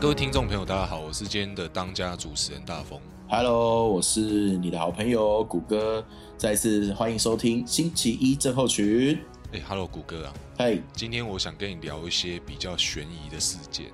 [0.00, 2.98] 各位听众朋友，大家好，我是今天的当家主持人大风。
[3.28, 4.22] Hello，我是
[4.56, 6.02] 你的好朋友谷歌，
[6.38, 9.18] 再次欢迎收听星期一症候群。
[9.52, 13.92] 哎，Hello，谷歌啊，嘿，今天我想跟你聊一些比较悬疑的事件。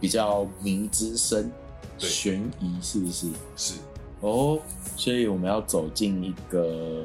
[0.00, 1.50] 比较明之深，
[1.98, 3.26] 对悬疑是不是？
[3.56, 3.74] 是，
[4.20, 4.60] 哦，
[4.96, 7.04] 所以我们要走进一个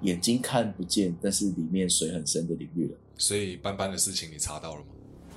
[0.00, 2.96] 眼睛看不见，但是里面水很深的领域了。
[3.18, 4.86] 所以斑斑的事情你查到了吗？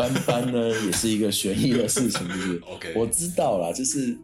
[0.02, 4.18] 斑斑呢，也是一个悬疑的事情，就是 OK 我知道啦，就是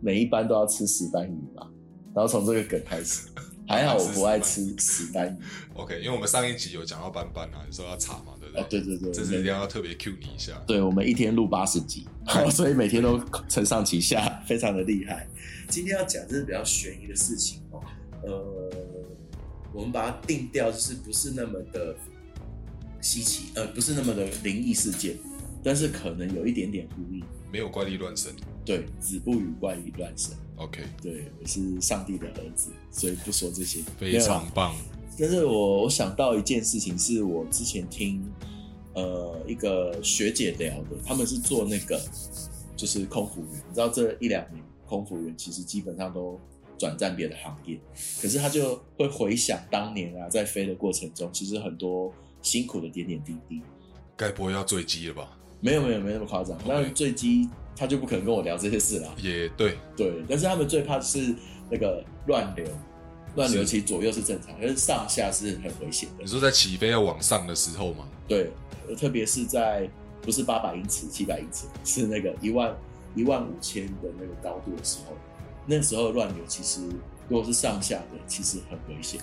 [0.00, 1.66] 每一班都要吃石斑鱼嘛，
[2.14, 3.28] 然后从这个梗开始。
[3.68, 5.44] 还好我不爱吃石斑鱼。
[5.74, 8.62] OK，因为我们上一集有讲到斑斑啊，你说要查嘛，对不对？
[8.62, 10.52] 哦，对对对，这是一定要特别 Q 你一下。
[10.68, 12.06] 对，我们一天录八十集，
[12.52, 15.26] 所以每天都承上启下，非常的厉害。
[15.68, 17.82] 今天要讲这是比较悬疑的事情哦，
[18.22, 18.70] 呃，
[19.72, 21.96] 我们把它定调就是不是那么的
[23.06, 25.16] 稀奇，呃，不是那么的灵异事件，
[25.62, 27.22] 但是可能有一点点呼应。
[27.52, 28.32] 没有怪力乱神。
[28.64, 30.32] 对，子不语怪力乱神。
[30.56, 33.80] OK，对，我是上帝的儿子，所以不说这些。
[33.96, 34.74] 非常棒。
[35.16, 38.20] 但是我我想到一件事情，是我之前听
[38.94, 42.02] 呃一个学姐聊的，他们是做那个
[42.74, 46.40] 就是空服员，你知道这一两年空服员其实基本上都
[46.76, 47.78] 转战别的行业，
[48.20, 52.12] 可是他就会回想当年啊在飞的过程中，其实很多
[52.46, 53.60] 辛苦的点点滴滴。
[54.16, 55.36] 该不会要坠机了吧？
[55.60, 59.08] 没有没有没那么夸张，那坠机他就不可能跟我聊这些事啦。
[59.18, 61.34] 也对，对，但是他们最怕就是
[61.68, 62.64] 那个乱流，
[63.34, 66.26] 乱流其实左右是正常，但是上下是很危险的你。
[66.26, 68.50] 说在起飞要往上的时候吗，对，
[68.88, 69.90] 呃特别是在
[70.22, 72.74] 不是八百英尺、七百英尺，是那个一万
[73.16, 75.16] 一万五千的那个高度的时候，
[75.66, 76.80] 那时候乱流其实
[77.28, 79.20] 如果是上下的，其实很危险，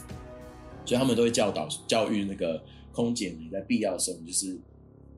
[0.85, 2.61] 所以他们都会教导教育那个
[2.93, 4.57] 空姐，你在必要的时候，你就是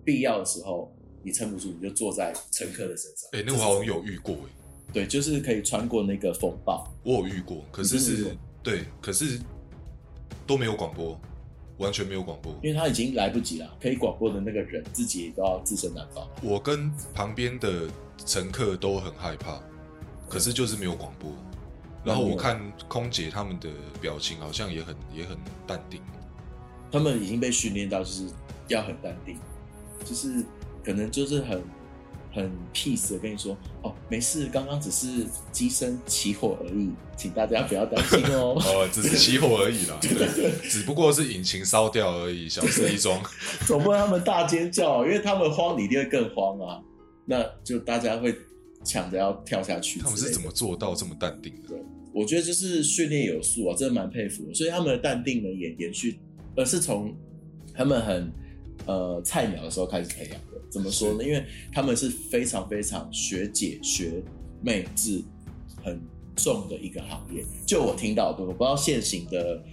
[0.03, 0.91] 必要的时候
[1.21, 3.29] 你撑不住，你就坐在乘客的身上。
[3.33, 6.91] 哎，那我好像有遇过哎，对，就是可以穿过那个风暴。
[7.03, 9.39] 我有遇过，可是是对，可是
[10.47, 11.19] 都没有广播，
[11.77, 12.51] 完全没有广播。
[12.63, 16.29] 因为他已经来不及了，可以广播的那个人自己也都要自身难保。
[16.41, 17.89] 我跟旁边的
[18.25, 19.61] 乘客都很害怕，
[20.29, 21.31] 可是就是没有广播。
[22.03, 23.67] 然后我看空姐他们的
[23.99, 25.99] 表情好像也很也很淡定，
[26.91, 28.23] 他们已经被训练到就是
[28.67, 29.37] 要很淡定，
[30.03, 30.43] 就是
[30.83, 31.61] 可能就是很
[32.33, 38.55] 很 peace 的跟你说，哦，没事，刚刚只是机身起火而已，请大家不要担心哦。
[38.59, 43.21] 哦，只是起火而已啦， 对，只不过是引擎烧掉而已，小事一桩。
[43.65, 46.81] 总不能他们大尖叫，因为他们慌，你一定会更慌啊。
[47.25, 48.35] 那就大家会
[48.83, 49.99] 抢着要跳下去。
[49.99, 50.51] 他们是怎么？
[50.51, 51.75] 做到这么淡定的？
[52.13, 54.53] 我觉得就是训练有素啊，真的蛮佩服的。
[54.53, 56.19] 所以他们的淡定呢，也延续，
[56.55, 57.15] 而是从
[57.73, 58.31] 他们很
[58.85, 60.61] 呃菜鸟的时候开始培养的。
[60.69, 61.23] 怎么说呢？
[61.23, 64.21] 因为他们是非常非常学姐学
[64.61, 65.23] 妹制
[65.81, 65.97] 很
[66.35, 67.45] 重的一个行业。
[67.65, 69.63] 就我听到的，我不知道现行的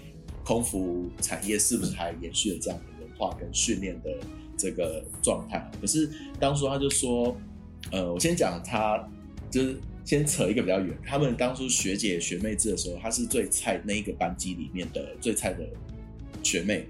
[0.44, 4.10] 空服产业是不是还延续了这样的文化跟训练的
[4.56, 5.68] 这个状态。
[5.80, 7.36] 可是当初他就说，
[7.90, 9.08] 呃，我先讲他
[9.50, 15.66] 就是先扯一个比较远，他们当初学姐学妹制的时候，他是最菜那一个班级里面的最菜的
[16.42, 16.86] 学妹，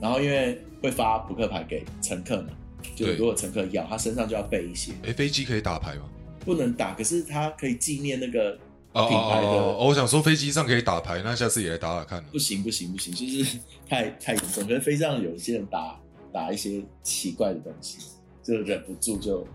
[0.00, 2.48] 然后因为会发扑克牌给乘客嘛，
[2.94, 6.02] 就是如果乘客要，他身上就要备一些，哎，飞机可以打牌吗？
[6.44, 8.58] 不能打，可是他可以纪念那个
[8.92, 9.48] 哦品牌的。
[9.78, 12.22] 我想说飞机上可以打牌，那下次也来打打看。
[12.32, 13.58] 不行不行不行，就是
[13.88, 14.66] 太太严重。
[14.66, 15.96] 可是飞机上有一些人打
[16.32, 17.98] 打一些奇怪的东西，
[18.42, 19.46] 就忍不住就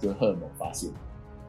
[0.00, 0.90] 就荷尔蒙发现。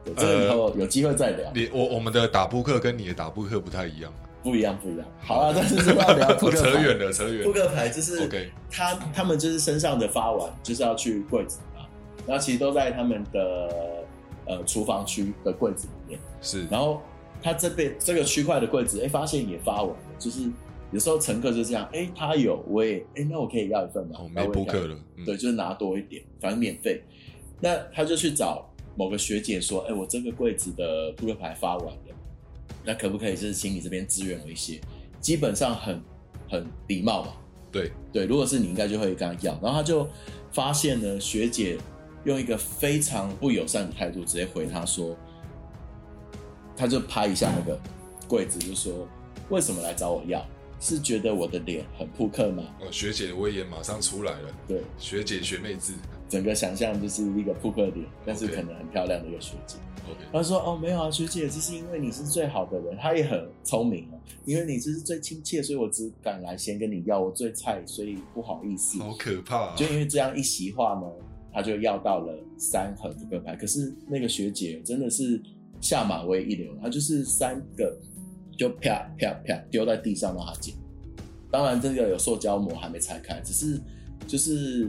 [0.04, 5.06] 对，这个以后有机会再聊，你我我们的打扑克跟你的打扑克不太一样，不一样不一样。
[5.20, 7.44] 好啊， 但是是要聊扑克牌 扯远了，扯远了。
[7.44, 8.28] 扑克牌就是
[8.70, 11.86] 他他们就是身上的发完就是要去柜子嘛，
[12.26, 14.04] 然后其实都在他们的
[14.46, 16.20] 呃厨房区的柜子里面。
[16.40, 17.00] 是，然后
[17.42, 20.50] 他这边这个区块的柜子，哎，发现也发完了，就是
[20.90, 24.20] 有时候乘客就这样，哎，他有我也，哎，那我可以要一份吗？
[24.34, 24.94] 没扑克了。
[25.16, 27.02] 嗯对，就是拿多一点，反正免费。
[27.60, 32.11] 那他就去找某个学姐说：“哎、我这个柜子的扑克牌发完了，
[32.84, 34.80] 那可不可以就是请你这边支援我一些？”
[35.20, 36.02] 基本上很
[36.50, 37.32] 很礼貌嘛，
[37.70, 39.52] 对，对，如果是你，应该就会跟他要。
[39.62, 40.08] 然后他就
[40.50, 41.78] 发现呢，学姐
[42.24, 45.16] 用一个非常不友善的态度直接回他说，
[46.76, 47.80] 他就拍一下那个
[48.26, 49.06] 柜子，就说
[49.48, 50.44] ：“为什么来找我要？
[50.82, 55.92] 是觉得我的脸很扑克吗哦，学姐的威严马上出来了，？”对，学姐学妹制。
[56.28, 59.76] 整个想象就是一个扑克脸，但是可能很漂亮的一个学姐。
[60.10, 67.20] OK，他说：“哦，没有啊，学姐，这是因为你是最好的人。”他也很聪明啊，因为你这是最亲切，所以我只敢来先跟你要。
[67.20, 68.98] 我最菜，所以不好意思。
[68.98, 69.74] 好可怕、啊！
[69.76, 71.06] 就因为这样一席话呢，
[71.52, 73.54] 他就要到了三盒扑克牌。
[73.54, 75.40] 可是那个学姐真的是
[75.80, 77.94] 下马威一流，她就是三个
[78.62, 80.72] 就啪啪啪丢在地上让他捡。
[81.50, 83.80] 当然，这个有塑胶膜还没拆开，只是
[84.26, 84.88] 就是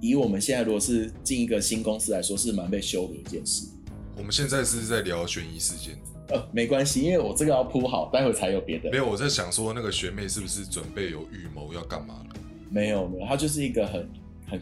[0.00, 3.68] 以我们现在如果是进一个新公司来说，是蛮被羞辱一件事。
[4.16, 5.96] 我们现在是在聊悬疑事件，
[6.28, 8.90] 呃，没关系，因为我这个要铺好，待会才有别的。
[8.90, 12.40] 没有，我在想说那个学妹是不是准备有预谋要干嘛了？
[12.70, 14.08] 没有没有，她就是一个很
[14.48, 14.60] 很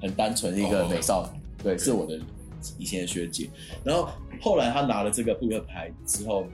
[0.00, 1.40] 很单纯的一个美少女。
[1.64, 2.18] 对，是我的
[2.78, 3.50] 以前的学姐。
[3.84, 4.08] 然后
[4.40, 6.46] 后来她拿了这个扑克牌之后，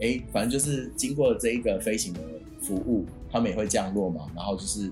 [0.00, 2.20] 哎，反正就是经过这一个飞行的
[2.60, 4.90] 服务，他们也会降落嘛，然后就是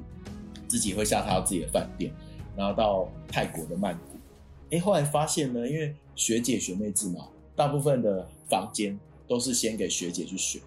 [0.66, 2.12] 自己会下榻到自己的饭店，
[2.56, 4.18] 然后到泰国的曼谷。
[4.70, 10.60] 哎，后来发现呢，因为学姐学妹制嘛，大部分的房间都是先给学姐去选，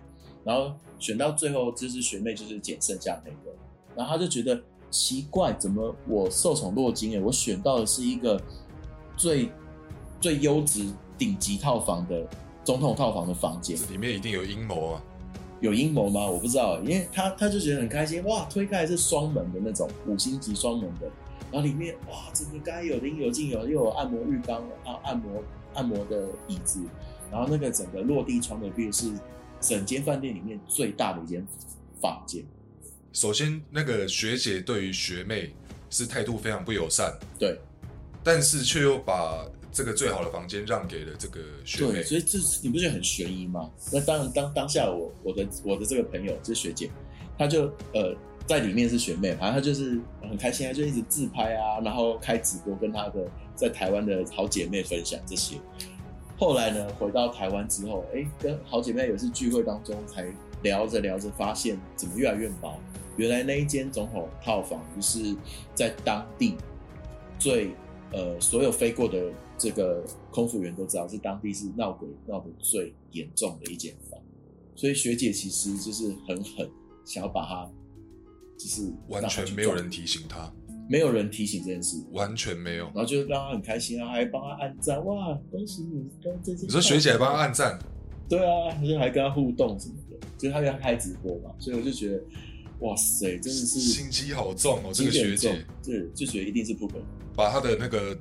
[0.44, 3.56] 然后选到最后就是学妹就是捡剩下那个，
[3.96, 4.60] 然后他就觉得
[4.90, 8.42] 奇怪，怎么我受宠若惊哎，我选到的是一个
[9.16, 9.52] 最
[10.20, 12.28] 最优质顶级套房的
[12.64, 15.04] 总统套房的房间，里面一定有阴谋啊！
[15.62, 16.26] 有阴谋吗？
[16.26, 21.10] 我不知道，因为他他就觉得很开心哇，推开是双门的那种五星级双门的。
[21.52, 25.44] 然后里面哇，整个该有的应有尽有，又有按摩浴缸啊，按摩
[25.74, 26.80] 按摩的椅子，
[27.32, 29.12] 然后那个整个落地窗的壁是
[29.60, 31.46] 整间饭店里面最大的一间
[32.02, 32.44] 房间。
[33.14, 35.54] 首先，那个学姐对于学妹
[35.90, 37.60] 是态度非常不友善，对，
[38.24, 43.70] 但是却又把这个最好的房间让给了这个学妹，所以这你不觉得很悬疑吗？
[43.92, 46.90] 那当然，当当下我我的我的这个朋友就是学姐，
[47.38, 48.16] 她就呃。
[48.48, 53.26] 在里面是学妹，反正她就是很开心，她就一直自拍啊，然后开直播跟她的
[53.56, 55.56] 在台湾的好姐妹分享这些。
[56.38, 60.26] 后来呢，回到台湾之后，哎，跟好姐妹有一次聚会当中，才
[60.64, 62.78] 聊着聊着，发现怎么越来越薄。
[63.16, 65.36] 原来那一间总统套房，就是
[65.74, 66.56] 在当地
[67.38, 67.70] 最
[68.12, 74.20] 呃所有飞过的这个空服员都知道，是当地是闹鬼闹得最严重的一间房。
[74.76, 76.68] 所以学姐其实就是很狠，
[77.06, 77.70] 想要把它。
[78.58, 80.54] 就是完全没有人提醒他，
[80.88, 82.86] 没有人提醒这件事，完全没有。
[82.94, 86.68] 然后就让他很开心啊，还帮他按赞，哇，恭喜你跟这些。
[86.68, 87.80] 你说学姐还帮他按赞？
[88.30, 92.24] 对啊，就还跟他互动什么的，就是他要开直播嘛，所以我就觉得，
[92.82, 97.06] 哇塞，真的是心机好重哦，这个学姐，对，就觉得一定是不可能。
[97.36, 98.16] 把他的那个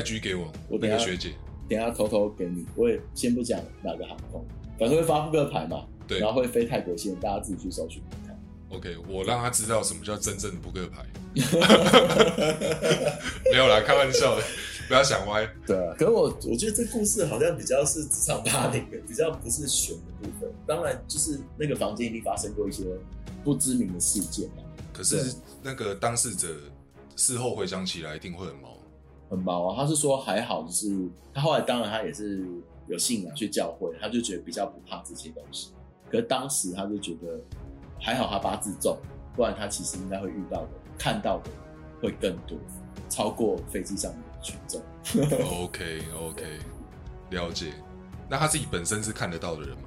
[0.00, 1.34] IG 给我，我那个学姐，
[1.68, 4.44] 等下偷偷给你，我也先不讲哪个航空，
[4.78, 8.02] 反正会发扑克牌嘛，对，然后会飞泰国线，大家自己去搜寻。
[8.70, 11.06] OK，我让他知道什么叫真正的扑克牌。
[13.52, 14.42] 没有啦，开玩笑的，
[14.88, 15.48] 不要想歪。
[15.64, 20.50] 对啊，可是我我觉得这故事好像比较是职场霸凌，比较不是选的部分。
[20.66, 22.82] 当然，就是那个房间一定发生过一些
[23.44, 24.64] 不知名的事件嘛。
[24.92, 25.32] 可是
[25.62, 26.48] 那个当事者
[27.14, 28.73] 事后回想起来，一定会很毛，
[29.34, 29.76] 很毛啊。
[29.76, 32.46] 他是说还好，就是他后来当然他也是
[32.86, 35.72] 有信仰去教会，他就觉得比较不怕这些东西。
[36.10, 37.40] 可是当时他就觉得。
[38.00, 38.98] 还好他八字重，
[39.34, 41.50] 不然他其实应该会遇到的、看到的
[42.02, 42.58] 会更多，
[43.08, 44.82] 超过飞机上的群众。
[45.64, 46.44] OK OK，
[47.30, 47.72] 了解。
[48.28, 49.84] 那他自己本身是看得到的人吗？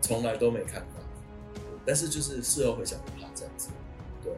[0.00, 3.68] 从来都没看到，但是就是事后会想怕这样子。
[4.24, 4.32] 对，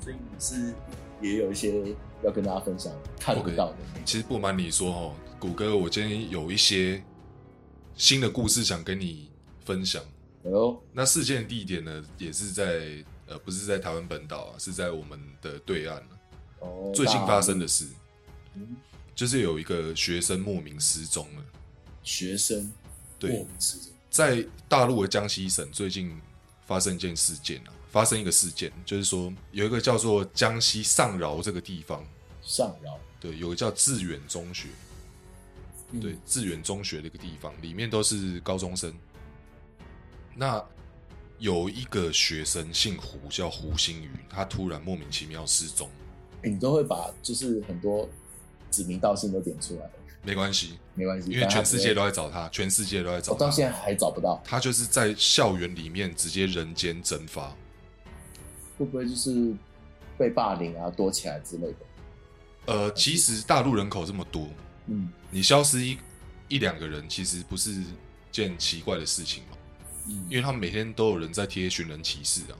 [0.00, 0.74] 所以你是
[1.22, 3.76] 也有一些要跟大家分享看不到的。
[4.04, 7.02] 其实不瞒你说哦，谷歌，我今天有一些
[7.94, 9.30] 新的故事想跟你
[9.64, 10.02] 分享。
[10.42, 16.00] 哦，那事件地点呢，也是在呃，不是在台湾本岛啊，是在我们的对岸
[16.60, 17.86] 哦，最近发生的事，
[19.14, 21.44] 就是有一个学生莫名失踪了。
[22.04, 22.72] 学生
[23.18, 26.16] 对莫名失踪，在大陆的江西省最近
[26.64, 32.06] 发生一件事件啊，发生一个事件，就是说有一个叫做江西上饶这个地方，
[32.42, 32.98] 上饶。
[33.18, 34.68] 对，有个叫致远中学，
[35.98, 38.92] 对，致远中学的一个地方，里面都是高中生。
[40.34, 40.62] 那
[41.38, 45.88] 有一个学生姓胡，叫胡星宇，他突然莫名其妙失踪。
[46.44, 48.06] 你都会把就是很多
[48.70, 49.88] 指名道姓都点出来，
[50.22, 54.38] 没关系，没关系，因为全世界都在找他，全世界都在找他，到现在还找不到。
[54.44, 57.56] 他就是在校园里面直接人间蒸发，
[58.78, 59.54] 会不会就是
[60.18, 61.76] 被霸凌啊、躲起来之类的？
[62.66, 64.48] 呃，其实大陆人口这么多，
[64.86, 65.98] 嗯，你消失一
[66.48, 67.82] 一两个人，其实不是
[68.32, 69.50] 件奇怪的事情嘛。
[70.08, 72.54] 嗯因为他们每天都有人在贴寻人启事啊，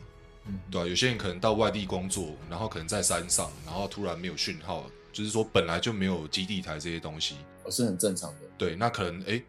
[0.68, 0.88] 对吧？
[0.88, 7.36] 有些人可能到外地工作，然后可能在山上，然后突然没有讯号，就是说本来就没有基地台这些东西，
[7.70, 8.40] 是很正常的。
[8.58, 9.40] 对，那可能哎，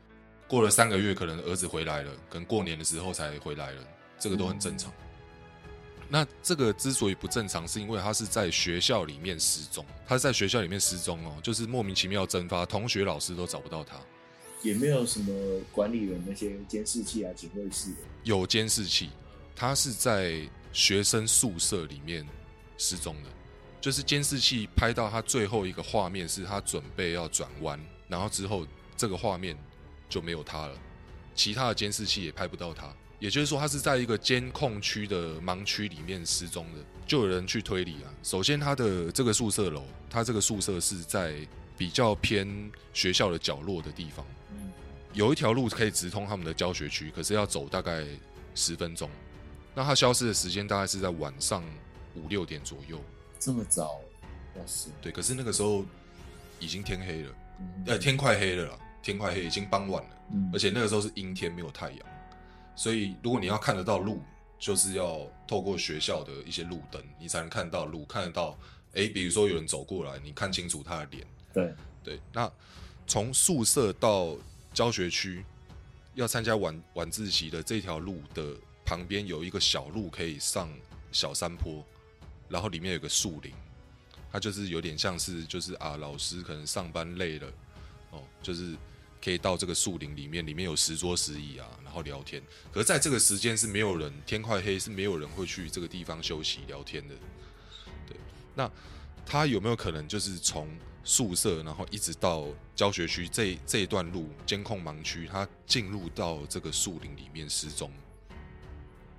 [0.47, 3.83] 过了三个月，可能儿子回来了，可能过年的时候才回来了，
[4.19, 4.91] 这个都很正常。
[6.09, 13.97] 那这个之所以不正常，是因为他是在学校里面失踪，他是在学校里面失踪哦，就是莫名其妙蒸发，同学、老师都找不到他，
[14.61, 17.97] 也没有什么管理员那些监视器啊、警卫室的。
[18.23, 19.09] 有监视器，
[19.55, 22.25] 他是在学生宿舍里面
[22.77, 23.29] 失踪的，
[23.81, 29.57] 就是监视器拍到他最后一个画面是他准备要转弯，然后之后这个画面
[30.07, 30.77] 就没有他了，
[31.35, 32.95] 其他的监视器也拍不到他。
[33.19, 38.13] 也就是说，他是在一个监控区的盲区里面失踪的，就有人去推理啊。
[38.21, 41.35] 首先，他的这个宿舍楼，他这个宿舍是在
[41.75, 42.47] 比较偏
[42.93, 44.25] 学校的角落的地方，
[45.13, 48.05] 有一条路可以直通他们的教学区，可是要走大概
[48.53, 49.09] 十分钟。
[49.73, 51.63] 那他消失的时间大概是在晚上
[52.15, 52.99] 五六点左右，
[53.39, 53.99] 这么早？
[54.55, 54.89] 哇塞！
[55.01, 55.83] 对，可是那个时候
[56.59, 57.35] 已经天黑了，
[57.87, 60.09] 呃，天快黑了啦，天快黑，已经傍晚了，
[60.53, 61.99] 而且那个时候是阴天，没有太阳。
[62.77, 64.21] 所以，如果你要看得到路，
[64.59, 68.57] 就是要透过学校的一些路灯，你才能看到路，看得到。
[68.93, 71.27] 哎，比如说有人走过来，你看清楚他的脸。
[71.51, 72.19] 对对。
[72.31, 72.49] 那
[73.07, 74.37] 从宿舍到
[74.73, 75.43] 教学区，
[76.13, 78.55] 要参加晚晚自习的这条路的
[78.85, 80.69] 旁边有一个小路可以上
[81.11, 81.83] 小山坡，
[82.47, 83.51] 然后里面有个树林，
[84.31, 87.47] 它就是有点像是就是啊，老师可能上班累了，
[88.11, 88.75] 哦，就是。
[89.27, 92.41] 可以到这个树林里面，里面有十桌十椅啊，然后聊天。
[92.71, 97.13] 可是在这个时间是没有人，天快黑是没有人会去这个地方休息聊天的。
[98.07, 98.15] 对，
[98.55, 98.71] 那
[99.25, 100.69] 他有没有可能就是从
[101.03, 107.91] 宿舍，然后一直到教学区这这一段路监控盲区，他进入到这个树林里面失踪？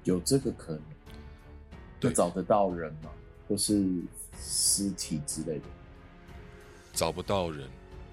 [0.05, 0.83] 有这个可能？
[2.01, 3.11] 对，找得到人吗？
[3.47, 3.85] 或是
[4.43, 5.65] 尸体之类的？
[6.95, 7.69] 找不到人。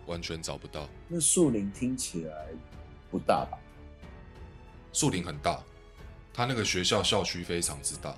[0.05, 0.87] 完全找不到。
[1.07, 2.47] 那树林听起来
[3.09, 3.57] 不大吧？
[4.93, 5.63] 树林很大，
[6.33, 8.15] 他那个学校校区非常之大。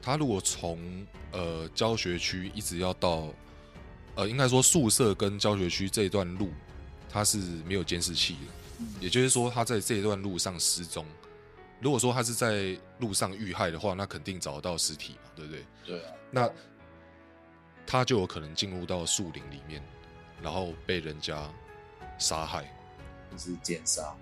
[0.00, 3.28] 他如果从呃教学区一直要到
[4.16, 6.50] 呃，应该说宿舍跟教学区这一段路，
[7.10, 8.84] 他是没有监视器的。
[9.00, 11.04] 也就是说，他在这一段路上失踪。
[11.80, 15.64] 如果说他是在路上遇害的话，那肯定找得到尸体嘛，对不对？
[15.86, 16.12] 对啊。
[16.30, 16.50] 那
[17.86, 19.82] 他就有可能进入到树林里面，
[20.42, 21.50] 然后被人家
[22.18, 22.64] 杀害，
[23.30, 24.14] 就是奸杀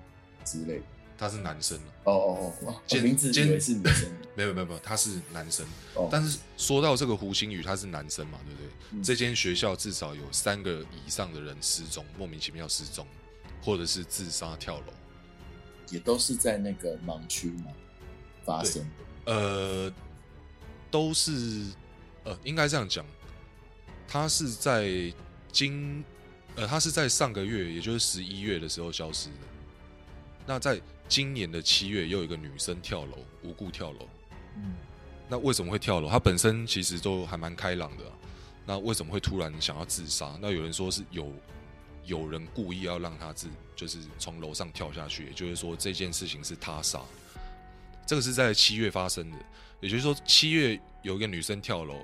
[0.45, 0.85] 之类的。
[1.19, 4.11] 他是男生哦哦哦，名字以为是女生。
[4.35, 5.65] 没有没有没有，他是男生。
[6.11, 9.05] 但是说到这个胡星宇，他是男生嘛，对不对？
[9.05, 13.07] 这间学校至少有三个以上的人失踪，莫名其妙失踪，
[13.63, 14.93] 或者是自杀跳楼，
[15.91, 17.71] 也都是在那个盲区嘛
[18.45, 19.33] 发生的。
[19.33, 19.93] 呃，
[20.91, 21.67] 都是
[22.25, 23.07] 呃，应该这样讲。
[24.13, 25.11] 他是在
[25.51, 26.05] 今，
[26.55, 29.37] 呃，他是在上个月，也就是十一月的时候消失的。
[30.45, 30.79] 那在
[31.09, 34.07] 今年的七月，又有一个女生跳楼，无故跳楼。
[34.57, 34.75] 嗯，
[35.31, 36.11] 那为什么会跳楼？
[36.11, 38.05] 她本身其实都还蛮开朗的。
[38.67, 40.37] 那为什么会突然想要自杀？
[40.43, 41.33] 那有人说是有
[42.05, 45.25] 有人故意要让她自，就是从楼上跳下去。
[45.29, 47.01] 也就是说，这件事情是他杀。
[48.07, 49.39] 这个是在七月发生的。
[49.81, 51.97] 也就是说，七月有一个女生跳楼。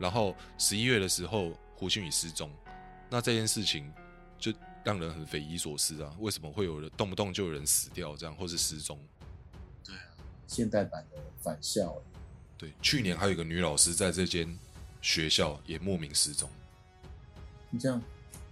[0.00, 2.50] 然后十一月的时候，胡星宇失踪，
[3.10, 3.92] 那这件事情
[4.38, 4.50] 就
[4.82, 6.16] 让人很匪夷所思啊！
[6.18, 8.98] 为什么会有人动不动就有人死掉这样，或是失踪？
[9.84, 10.02] 对啊，
[10.46, 12.02] 现代版的返校。
[12.56, 14.58] 对，去年还有一个女老师在这间
[15.02, 16.48] 学校也莫名失踪。
[17.68, 18.02] 你这样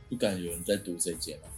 [0.09, 1.49] 不敢有人在读这间了？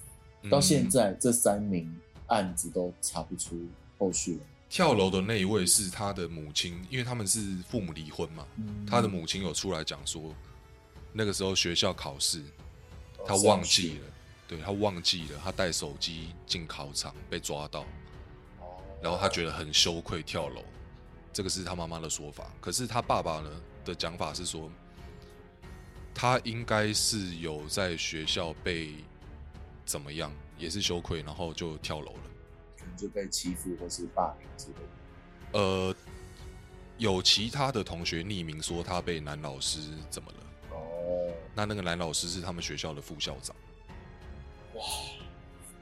[0.48, 1.94] 到现在这三名
[2.28, 3.68] 案子都查不出
[3.98, 4.40] 后续了。
[4.70, 8.46] 跳楼的那一位是他的母亲，因为他们是父母离婚嘛。
[8.86, 10.32] 他的母亲有出来讲说，
[11.12, 12.40] 那个时候学校考试，
[13.26, 14.06] 他忘记了，
[14.46, 17.84] 对他忘记了，他带手机进考场被抓到，
[19.02, 20.62] 然后他觉得很羞愧跳楼，
[21.32, 22.48] 这个是他妈妈的说法。
[22.60, 23.50] 可是他爸爸呢
[23.84, 24.70] 的讲法是说，
[26.14, 28.94] 他应该是有在学校被
[29.84, 32.20] 怎么样，也是羞愧，然后就跳楼了。
[33.00, 35.58] 就被欺负或是霸凌之类的。
[35.58, 35.94] 呃，
[36.98, 39.80] 有其他的同学匿名说他被男老师
[40.10, 40.36] 怎么了？
[40.76, 43.56] 哦，那那个男老师是他们学校的副校长。
[44.74, 44.82] 哇，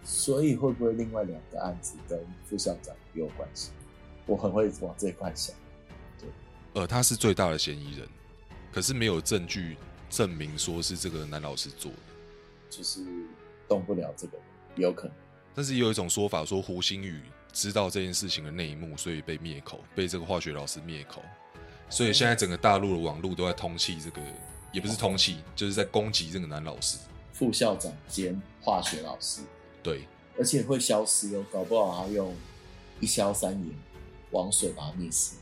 [0.05, 3.71] 所以会不会另外两个案子跟副校长也有关系？
[4.27, 5.55] 我很会往这一块想。
[6.21, 6.29] 对，
[6.75, 8.09] 呃，他是最大的嫌疑人，
[8.73, 9.77] 可是没有证据
[10.09, 11.99] 证明说是这个男老师做的，
[12.71, 13.05] 就是
[13.67, 14.39] 动不了这个，
[14.77, 15.17] 有可能。
[15.59, 17.21] 但是也有一种说法，说胡星宇
[17.53, 21.21] 知道这件事情的内幕，所以被灭口，被这个化学老师灭口。
[21.91, 24.23] 所以现在整个大陆的网络都在通气这个，
[24.73, 26.97] 也不是通气，就是在攻击这个男老师、
[27.33, 29.41] 副校长兼化学老师。
[29.83, 30.07] 对，
[30.39, 32.33] 而且会消失哦，搞不好他用
[33.01, 33.75] 一消三言，
[34.31, 35.39] 王水把他灭死？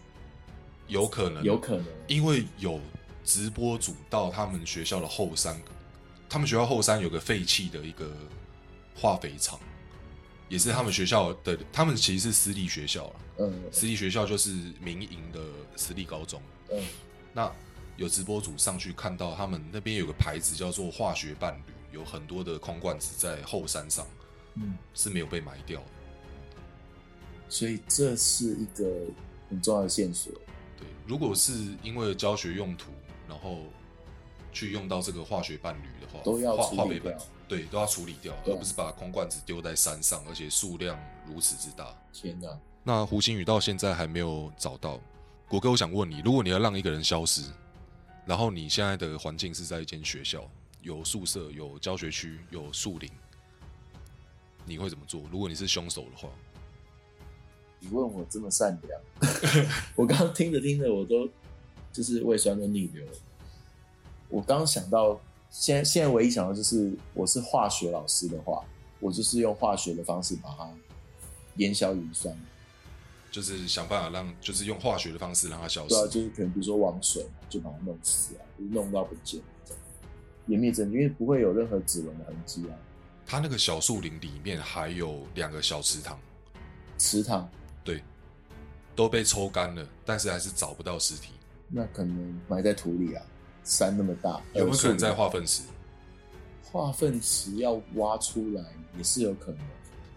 [0.89, 2.81] 有可能，有可能，因为有
[3.23, 5.61] 直播组到他们学校的后山，
[6.27, 8.11] 他们学校后山有个废弃的一个
[8.95, 9.61] 化肥厂，
[10.49, 14.51] 也是他们学校的，他们其实是私立学校了，嗯，私立学校就是
[14.81, 15.41] 民营的
[15.75, 16.81] 私立高中，嗯，
[17.33, 17.53] 那
[17.97, 24.07] 有直播组上去看到他们那边有个牌子叫做化学伴侣，有很多的空罐子在后山上，
[24.55, 25.87] 嗯，是没有被埋掉的，
[27.49, 28.85] 所以这是一个
[29.49, 30.33] 很重要的线索。
[30.79, 32.93] 对，如果是因为教学用途，
[33.29, 33.65] 然后
[34.53, 37.19] 去用到这个化学伴侣的话，都要处理掉。
[37.49, 41.95] 对，都要处理掉，而不是把空罐子丢在山上，而且数量如此之大。
[42.13, 42.49] 天哪！
[42.83, 45.01] 那胡星宇到现在还没有找到。
[45.49, 47.43] 国哥，我想问你，如果你要让一个人消失，
[48.25, 50.43] 然后你现在的环境是在一间学校，
[50.83, 53.09] 有宿舍、有教学区、有树林，
[54.65, 55.23] 你会怎么做？
[55.31, 56.29] 如果你是凶手的话？
[57.79, 59.01] 你问我这么善良，
[59.95, 61.29] 我刚刚听着听着，我都
[61.93, 63.07] 就是胃酸都逆流。
[64.29, 65.21] 我刚刚想到，
[65.59, 68.63] 现在现在唯一想到就是，我是化学老师的话，
[69.01, 70.69] 我就是用化学的方式把它
[71.57, 72.37] 烟消云散，
[73.31, 75.95] 就是想办法让，就是用化学的方式让它消失。
[75.95, 79.41] 对啊，就是可能比如说王水，就把它弄死啊，弄到不见，
[80.47, 82.77] 湮灭证据，因为不会有任何指纹的痕迹啊。
[83.27, 86.21] 它那个小树林里面还有两个小池塘，
[86.99, 87.49] 池塘。
[87.83, 88.03] 对，
[88.95, 91.31] 都被抽干了，但是还是找不到尸体。
[91.69, 93.25] 那可能埋在土里啊，
[93.67, 95.63] 山那么大，有没有可能在化粪池？
[96.63, 98.63] 化粪池要挖出来
[98.97, 99.59] 也是有可能。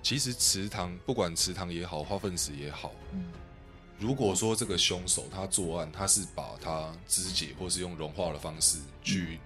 [0.01, 3.25] 其实池塘不管池塘也好，化粪池也好，嗯，
[3.98, 9.39] 如果说这个凶手他作案，他是把它肢解，或是用融化的方式去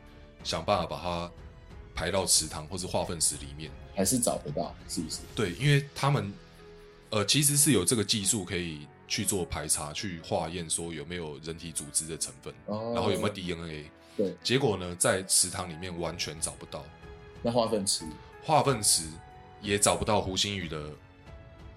[0.44, 1.32] 想办法把它
[1.96, 5.20] 排到池塘或是化粪池里面，还是找不到，是不是？
[5.34, 6.32] 对，因为他们。
[7.10, 13.90] 呃，其实是有这个技术可以去做排查、去化验，说有没有人体组织的成分，然后有没有 DNA。
[14.16, 16.86] 对，结果呢，在池塘里面完全找不到。
[17.42, 18.06] 那化粪池？
[18.44, 19.04] 化粪池
[19.62, 20.90] 也找不到胡星宇的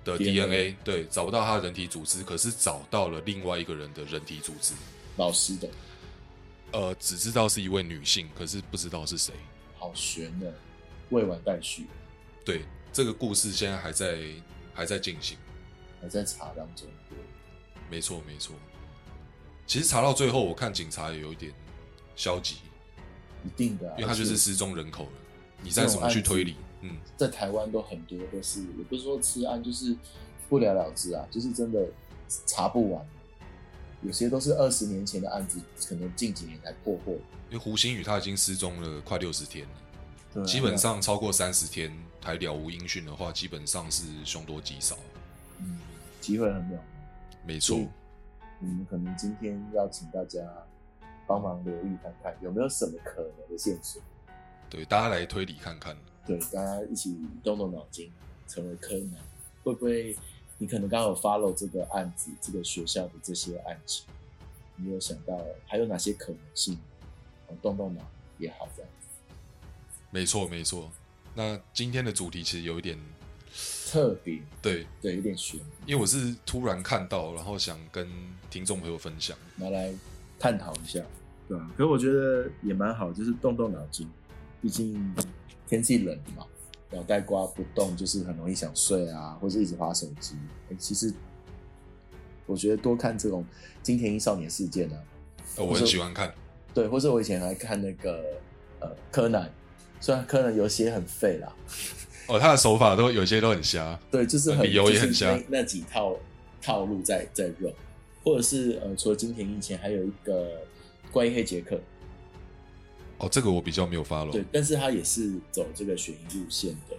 [0.04, 4.74] 的 DNA，对，找不到他的人体组织，可是找到了另外一个人的人体组织。
[5.16, 5.68] 老师的？
[6.72, 9.34] 呃，只知道是一位女性，可是不知道是谁。
[9.76, 10.52] 好悬的，
[11.10, 11.86] 未完待续。
[12.44, 12.62] 对，
[12.92, 14.18] 这个故事现在还在。
[14.76, 15.38] 还在进行，
[16.00, 16.86] 还在查当中。
[17.90, 18.54] 没错，没错。
[19.66, 21.52] 其实查到最后，我看警察也有一点
[22.14, 22.56] 消极。
[23.44, 25.10] 一定的，因为他就是失踪人口了。
[25.62, 26.56] 你再怎么去推理？
[26.80, 29.96] 嗯，在台湾都很多都是，也不是说吃案，就是
[30.48, 31.86] 不了了之啊，就是真的
[32.46, 33.06] 查不完。
[34.02, 37.12] 有些都是二十年前的案子，可能近几年才破获。
[37.48, 40.44] 因为胡星宇他已经失踪了快六十天了。
[40.44, 44.98] 基本上超过三十天还了无音讯的话，基本上是凶多吉少。
[45.58, 45.78] 嗯，
[46.20, 46.80] 机会很渺茫。
[47.44, 47.78] 没错。
[48.60, 50.40] 我们可能今天要请大家
[51.26, 54.00] 帮忙留意看看，有没有什么可能的线索。
[54.70, 55.96] 对，大家来推理看看。
[56.24, 58.10] 对，大家一起动动脑筋，
[58.48, 59.20] 成为柯南。
[59.62, 60.16] 会不会
[60.58, 64.06] 你可能刚好 follow 这个案子，这个学校的这些案情，
[64.76, 66.78] 你有想到还有哪些可能性？
[67.62, 68.02] 动动脑
[68.38, 69.06] 也好，这样子。
[70.10, 70.90] 没错，没错。
[71.34, 72.98] 那今天的主题其实有一点
[73.90, 75.58] 特别，对对，有点悬。
[75.86, 78.06] 因为我是突然看到，然后想跟
[78.50, 79.92] 听众朋友分享，拿来
[80.38, 81.00] 探讨一下，
[81.48, 81.70] 对吧？
[81.76, 84.08] 可我觉得也蛮好，就是动动脑筋。
[84.60, 85.14] 毕竟
[85.68, 86.44] 天气冷嘛，
[86.90, 90.34] 脑袋瓜不动，就是很容易想睡啊，或者一直划手机。
[90.70, 91.12] 哎，其实
[92.46, 93.44] 我觉得多看这种
[93.82, 94.96] 金田一少年事件呢，
[95.56, 96.34] 我很喜欢看。
[96.74, 98.22] 对，或者我以前还看那个
[98.80, 99.50] 呃柯南。
[99.98, 101.50] 虽然柯南有些很废啦，
[102.28, 106.16] 哦，他的手法都有些都很瞎，对，就是很理由也很瞎，那几套
[106.60, 107.72] 套路在在用，
[108.22, 110.62] 或者是呃，除了金田一前，还有一个
[111.10, 111.80] 关于黑杰克，
[113.18, 116.96] 哦，这个我比较没有发了，对，但是他也是走这个悬疑路线的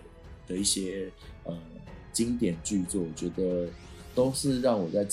[0.48, 1.10] 的一些
[1.44, 1.58] 呃
[2.12, 3.68] 经典剧作，我觉得
[4.16, 5.06] 都是让我在。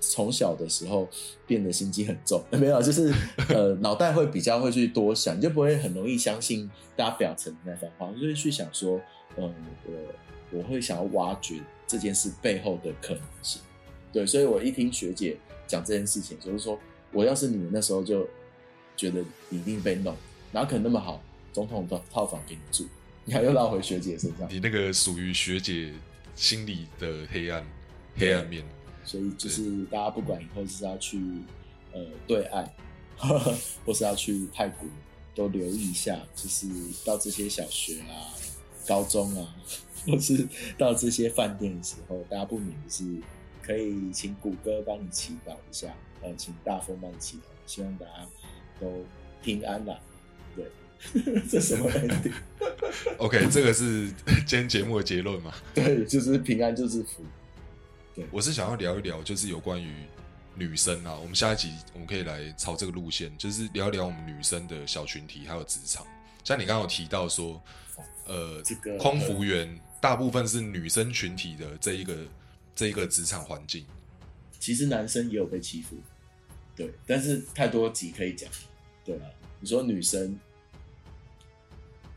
[0.00, 1.08] 从小的时候
[1.46, 3.12] 变得心机很重， 没有，就是
[3.48, 9.00] 呃脑袋会比较会去多想，你就不会很容易相信大家表层的那番话，就会去想说，
[9.36, 9.52] 嗯，
[9.84, 13.60] 我我会想要挖掘这件事背后的可能性。
[14.12, 16.78] 对，所以我一听学姐讲这件事情，就是说
[17.12, 18.26] 我要是你那时候就
[18.96, 20.14] 觉得你一定被弄，
[20.52, 22.86] 哪可能那么好，总统的套房给你住，
[23.24, 25.92] 你还又绕回学姐身上，你那个属于学姐
[26.34, 27.66] 心里的黑暗
[28.16, 28.62] 黑暗面。
[29.06, 31.18] 所以就是大家不管以后是要去
[31.92, 32.68] 呃对岸，
[33.84, 34.88] 或是要去泰国，
[35.34, 36.66] 都留意一下，就是
[37.04, 38.34] 到这些小学啊、
[38.86, 39.56] 高中啊，
[40.06, 43.04] 或是到这些饭店的时候，大家不免是
[43.62, 48.26] 可以请谷歌帮你祈祷一下，呃，请大风帮你祈祷，希望大家
[48.80, 49.04] 都
[49.40, 49.98] 平安啦。
[50.56, 50.66] 对，
[51.48, 54.08] 这什么 ending？OK，这个是
[54.44, 55.54] 今天节目的结论嘛？
[55.72, 57.22] 对，就是平安就是福。
[58.16, 59.92] 对，我是想要聊一聊，就是有关于
[60.54, 66.06] 女生啊，我们下一集我们可以来朝这个路线，就是聊一聊我们女生的小群体还有职场。
[66.42, 67.62] 像你刚刚有提到说，
[68.24, 72.16] 呃，这个空服员大部分是女生群体的这一个
[72.74, 73.84] 这一个职场环境，
[74.58, 75.96] 其实男生也有被欺负，
[76.74, 78.50] 对，但是太多集可以讲，
[79.04, 79.28] 对啊，
[79.60, 80.40] 你说女生，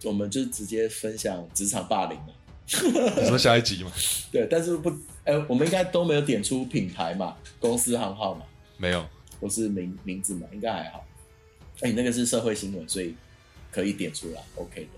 [0.06, 2.30] 我们就直接分享职场霸凌嘛。
[3.20, 3.92] 你说下一集嘛？
[4.32, 4.96] 对，但是不，
[5.30, 8.42] 哎，我们应该都没有点出品牌嘛，公司行号嘛，
[8.78, 9.06] 没有，
[9.39, 11.06] 或是名名字嘛，应该还好。
[11.82, 13.13] 哎，你那个是社会新闻，所以
[13.72, 14.89] 可以点出来，OK 的。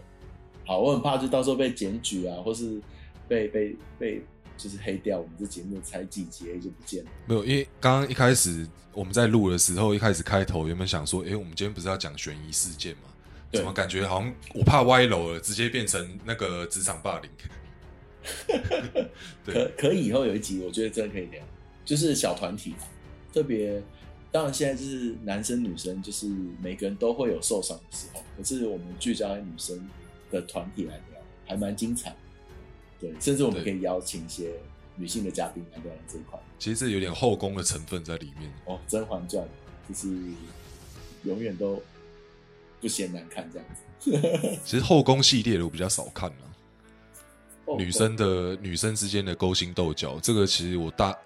[0.65, 2.81] 好，我很怕就到时候被检举啊，或是
[3.27, 4.21] 被被被
[4.57, 7.11] 就是黑掉，我们这节目才几集就不见了。
[7.25, 13.09] 没有，因为刚刚一开始我们在录的时候，一开始开头原本想说，哎，我们今天不是要讲悬疑事件吗？
[13.51, 17.29] 怎么感觉好像我怕歪楼了，直接变成那个职场霸凌？
[19.45, 21.43] 可可以以后有一集，我觉得真的可以聊，
[21.83, 22.75] 就是小团体，
[23.33, 23.81] 特别
[24.31, 26.27] 当然现在就是男生女生，就是
[26.61, 29.89] 每个人都会有受伤的时候，可是我们聚焦在女生
[30.29, 32.15] 的团体来聊，还蛮精彩。
[32.99, 34.53] 对，甚至我们可以邀请一些
[34.95, 36.39] 女性的嘉宾来聊这一块。
[36.59, 39.43] 其实这有点后宫的成分在里面哦，《甄嬛传》
[39.89, 40.15] 就是
[41.23, 41.81] 永远都
[42.79, 44.59] 不嫌难看这样子。
[44.63, 46.50] 其实后宫系列的我比较少看了。
[47.77, 51.17] 女生的女生之间的勾心斗角，这个其实我大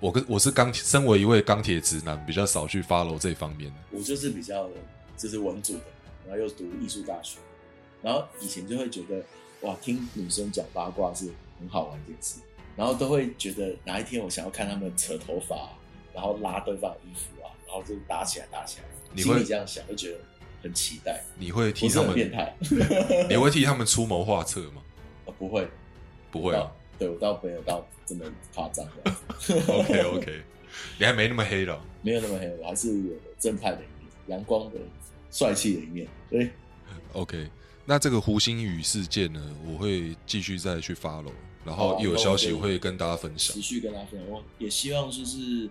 [0.00, 3.72] 我跟我是钢，身为一位钢铁直男，比较少去 follow 这方面。
[3.90, 4.68] 我就是比较
[5.16, 5.80] 就是文组的，
[6.26, 7.38] 然后又读艺术大学，
[8.02, 9.22] 然后以前就会觉得
[9.62, 12.40] 哇，听女生讲八卦是很好玩一件事，
[12.76, 15.70] 然后都会觉得哪一天我想要看他们扯头发，
[16.12, 20.18] 然后拉对方衣服啊，然后就打起来打起来，你会这样想，就觉得
[20.62, 21.24] 很期待。
[21.38, 22.54] 你会替他们变态？
[23.28, 24.82] 你会替他们出谋划策吗？
[25.32, 25.68] 不会，
[26.30, 26.70] 不会啊！
[26.98, 28.86] 对我倒没有到这么夸张。
[29.68, 30.42] OK OK，
[30.98, 34.78] 你还没那么黑了，没有那么黑，我还是有正派的一面，阳光的、
[35.30, 36.06] 帅气的一面。
[36.30, 36.50] 对
[37.12, 37.48] ，OK，
[37.84, 41.32] 那这个胡星宇事件呢，我会继续再去 follow，
[41.64, 44.30] 然后一有消息我会跟大家分享，持续跟大家分享。
[44.30, 45.68] 我也希望就是，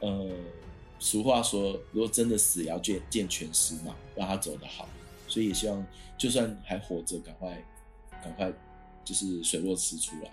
[0.00, 0.28] 呃，
[0.98, 4.88] 俗话说，如果真的死，也要见见全尸嘛，让他走得好。
[5.28, 5.86] 所以也希望，
[6.18, 7.64] 就算还活着，赶快，
[8.22, 8.52] 赶快。
[9.04, 10.30] 就是水落石出了。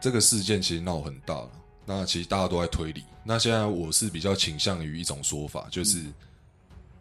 [0.00, 1.50] 这个事件其实闹很大了，
[1.86, 3.04] 那其实大家都在推理。
[3.22, 6.04] 那现在我是比较倾向于一种说法，就是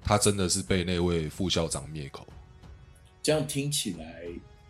[0.04, 2.26] 他真的是被那位副校长灭口。
[3.22, 4.24] 这样听起来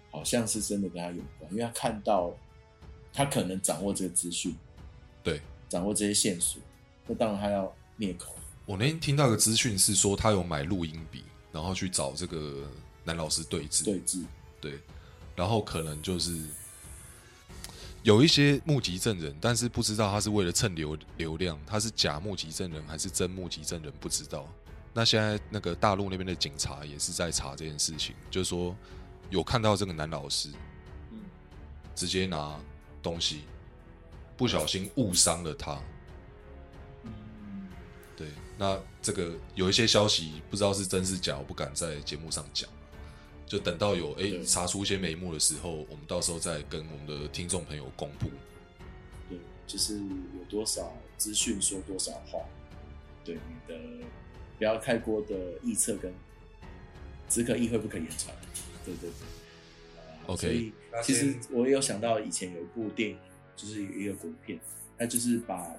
[0.09, 2.33] 好像是真的跟他有关，因为他看到
[3.11, 4.55] 他可能掌握这个资讯，
[5.23, 6.61] 对，掌握这些线索，
[7.05, 8.35] 那当然他要灭口。
[8.65, 12.67] 我那天听到个资讯是说，他有买录音笔，然后去找这个
[13.03, 14.23] 男老师对峙，对峙，
[14.61, 14.79] 对。
[15.35, 16.37] 然后可能就是
[18.03, 24.47] 有一些目击证人，但是不知道他是为了蹭流流量，他是假目击证人还是真目击证人，不知道。
[24.93, 28.75] 那现在那个大陆那边的警察也是在查这件事情，就是说
[29.29, 30.49] 有看到这个男老师，
[31.95, 32.59] 直接拿
[33.01, 33.41] 东西
[34.37, 35.79] 不小心误伤了他。
[38.15, 42.69] 对，那这个有一些消息不知道是真是假，我不敢在节目上讲。
[43.53, 48.27] 就等到有哎查出一些眉目的时候，我们到时候再跟我们的听众朋友公布。
[49.29, 49.37] 对，
[49.67, 52.39] 就是有多少资讯说多少话。
[53.23, 53.79] 对你的
[54.57, 56.11] 不要太过的臆测跟
[57.29, 58.35] 只可意会不可言传。
[58.83, 60.25] 对对对。
[60.25, 60.47] OK。
[60.47, 63.17] 所以其实我也有想到以前有一部电影，
[63.55, 64.59] 就是一个国片，
[64.97, 65.71] 它就是把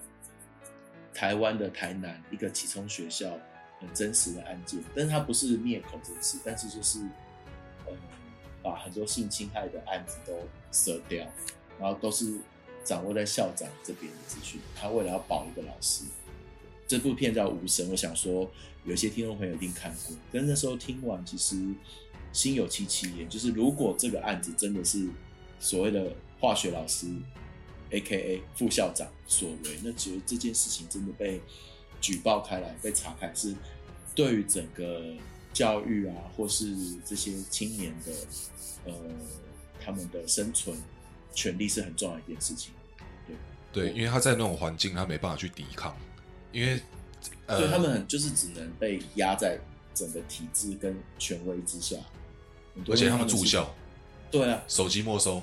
[1.13, 3.37] 台湾的台南一个启聪学校
[3.81, 7.01] 很真实的案件，但是它不是灭口这事，但是就是。
[8.65, 10.33] 把很多性侵害的案子都
[10.73, 11.25] 舍掉，
[11.79, 12.39] 然后都是
[12.83, 14.59] 掌握在校长这边的资讯。
[14.75, 16.05] 他为了要保一个老师，
[16.89, 18.51] 这部片叫《无声》，我想说
[18.87, 20.17] 有些听众朋友一定看过。
[20.33, 21.55] 但那时候听完，其实
[22.33, 23.29] 心有戚戚焉。
[23.29, 25.07] 就是如果这个案子真的是
[25.61, 27.07] 所谓的化学老师
[27.91, 28.43] （A.K.A.
[28.55, 31.39] 副校长）所为，那其实这件事情真的被
[32.01, 33.55] 举报开来、被查开，是
[34.15, 35.15] 对于整个。
[35.55, 38.13] 教育啊，或是这些青年的，
[38.85, 38.93] 呃，
[39.81, 40.77] 他们的生存
[41.33, 42.75] 权利是很重要一件事情。
[43.27, 43.37] 对。
[43.73, 45.97] 对，因为他在那种环境，他没办法去抵抗，
[46.53, 46.81] 因为
[47.47, 49.59] 对他们很就是只能被压在
[49.95, 51.97] 整个体制跟权威之下，
[52.91, 53.73] 而且他们住校，
[54.31, 55.43] 对啊，手机没收。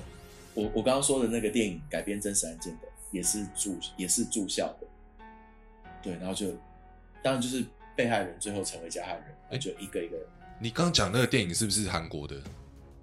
[0.54, 4.86] 我我刚刚说的那个电影改编真实案件的，也是住也是住校的，
[6.02, 6.50] 对，然后就
[7.22, 7.64] 当然就是
[8.02, 10.16] 被害人最后成为加害人，那就一个一个。
[10.58, 12.34] 你刚刚讲那个电影是不是韩国的？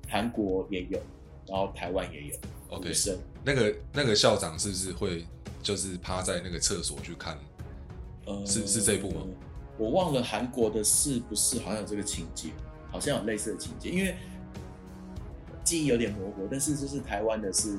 [0.09, 0.99] 韩国也有，
[1.47, 2.35] 然后台湾也有。
[2.67, 2.91] OK，
[3.45, 5.25] 那个那个校长是不是会
[5.63, 7.37] 就是趴在那个厕所去看？
[8.25, 9.21] 呃，是是这一部吗？
[9.77, 12.49] 我忘了韩国的是不是好像有这个情节，
[12.91, 14.17] 好像有类似的情节，因为
[15.63, 16.45] 记忆有点模糊。
[16.51, 17.77] 但是就是台湾的是，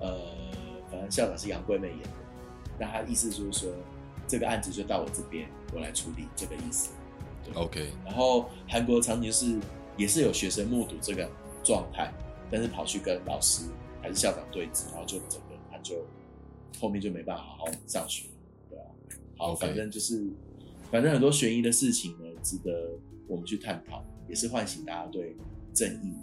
[0.00, 0.18] 呃，
[0.90, 2.08] 反正校长是杨贵妹演的，
[2.80, 3.70] 那他意思就是说
[4.32, 6.88] 这个案子就到我这边，我来处理这个意思。
[7.52, 7.90] OK。
[8.02, 9.60] 然后韩国的场景是
[9.98, 11.30] 也是有学生目睹这个
[11.62, 12.10] 状态，
[12.50, 13.64] 但是跑去跟老师
[14.00, 15.96] 还是校长对峙，然后就整个他就
[16.80, 18.24] 后面就没办法好好上学，
[18.70, 18.86] 对啊。
[19.36, 20.26] 好，反正就是。
[20.90, 22.70] 反正很多悬疑的事情呢，值得
[23.26, 25.36] 我们去探讨，也是唤醒大家对
[25.74, 26.14] 正义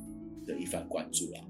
[0.48, 1.42] 的一番关注啊。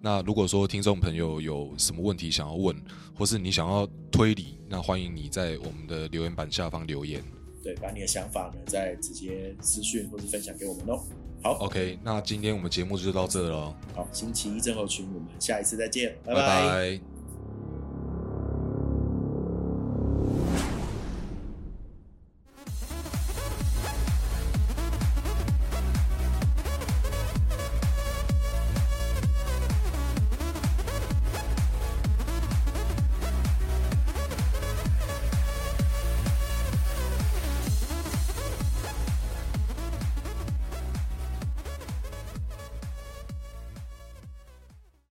[0.00, 2.80] 那如果说听众朋友有什么问题想要问，
[3.12, 7.20] 或是你想要推理，那欢迎你在我们的留言板下方留言。
[7.62, 11.02] 对，把你的想法呢，再直接私讯或是分享给我们哦。
[11.42, 13.76] 好，OK，那今天我们节目就到这了。
[13.94, 17.09] 好，星期一正后群，我们下一次再见，拜拜。